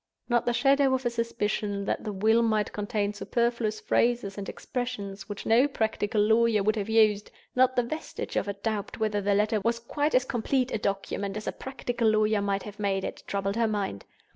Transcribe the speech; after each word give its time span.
Not 0.27 0.47
the 0.47 0.51
shadow 0.53 0.95
of 0.95 1.05
a 1.05 1.11
suspicion 1.11 1.85
that 1.85 2.03
the 2.03 2.11
Will 2.11 2.41
might 2.41 2.73
contain 2.73 3.13
superfluous 3.13 3.79
phrases 3.79 4.35
and 4.35 4.49
expressions 4.49 5.29
which 5.29 5.45
no 5.45 5.67
practical 5.67 6.21
lawyer 6.23 6.63
would 6.63 6.75
have 6.75 6.89
used; 6.89 7.29
not 7.55 7.75
the 7.75 7.83
vestige 7.83 8.35
of 8.35 8.47
a 8.47 8.53
doubt 8.53 8.97
whether 8.97 9.21
the 9.21 9.35
Letter 9.35 9.59
was 9.59 9.77
quite 9.77 10.15
as 10.15 10.25
complete 10.25 10.71
a 10.71 10.79
document 10.79 11.37
as 11.37 11.45
a 11.45 11.51
practical 11.51 12.09
lawyer 12.09 12.41
might 12.41 12.63
have 12.63 12.79
made 12.79 13.03
it, 13.03 13.21
troubled 13.27 13.57
her 13.57 13.67
mind. 13.67 14.05